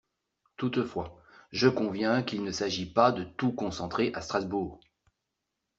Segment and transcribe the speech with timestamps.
[0.57, 1.21] Toutefois,
[1.51, 4.79] je conviens qu’il ne s’agit pas de tout concentrer à Strasbourg.